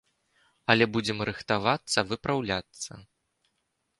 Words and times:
Але 0.73 0.87
будзем 0.93 1.19
рыхтавацца, 1.29 1.99
выпраўляцца. 2.13 2.91